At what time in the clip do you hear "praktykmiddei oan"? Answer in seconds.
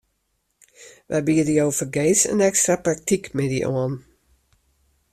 2.85-3.93